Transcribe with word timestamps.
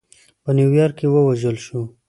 په 0.43 0.49
نیویارک 0.57 0.95
کې 0.99 1.07
ووژل 1.09 1.57
شو. 1.65 1.79